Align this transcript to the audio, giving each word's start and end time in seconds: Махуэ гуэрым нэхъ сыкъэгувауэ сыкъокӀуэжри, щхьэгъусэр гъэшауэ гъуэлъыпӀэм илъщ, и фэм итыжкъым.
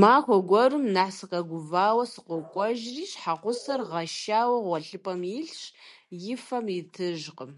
Махуэ 0.00 0.36
гуэрым 0.48 0.84
нэхъ 0.94 1.12
сыкъэгувауэ 1.16 2.04
сыкъокӀуэжри, 2.12 3.04
щхьэгъусэр 3.10 3.80
гъэшауэ 3.90 4.56
гъуэлъыпӀэм 4.64 5.20
илъщ, 5.36 5.62
и 6.32 6.34
фэм 6.44 6.66
итыжкъым. 6.78 7.52